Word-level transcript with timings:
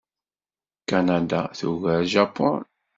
Kanada 0.89 1.39
tugar 1.57 2.01
Japun. 2.11 2.63